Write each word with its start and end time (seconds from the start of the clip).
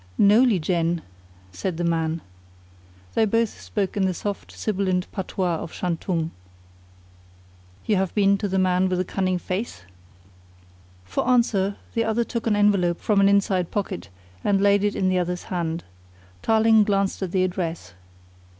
"No, 0.17 0.41
Lieh 0.41 0.57
Jen," 0.59 1.03
said 1.51 1.77
the 1.77 1.83
man. 1.83 2.21
They 3.13 3.25
both 3.25 3.61
spoke 3.61 3.95
in 3.95 4.07
the 4.07 4.15
soft, 4.15 4.51
sibilant 4.51 5.05
patois 5.11 5.57
of 5.57 5.71
Shantung. 5.71 6.31
"You 7.85 7.97
have 7.97 8.15
been 8.15 8.35
to 8.39 8.47
the 8.47 8.57
Man 8.57 8.89
with 8.89 8.97
the 8.97 9.05
Cunning 9.05 9.37
Face?" 9.37 9.83
For 11.03 11.27
answer 11.27 11.75
the 11.93 12.03
other 12.03 12.23
took 12.23 12.47
an 12.47 12.55
envelope 12.55 12.99
from 12.99 13.19
an 13.21 13.29
inside 13.29 13.69
pocket 13.69 14.09
and 14.43 14.59
laid 14.59 14.83
it 14.83 14.95
in 14.95 15.07
the 15.07 15.19
other's 15.19 15.43
hand. 15.53 15.83
Tarling 16.41 16.83
glanced 16.83 17.21
at 17.21 17.31
the 17.31 17.43
address. 17.43 17.93